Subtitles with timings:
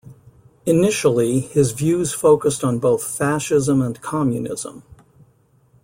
[0.65, 4.81] Initially, his views focused on both fascism and communism.